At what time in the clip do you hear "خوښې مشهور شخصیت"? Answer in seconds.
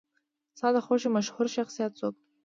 0.85-1.91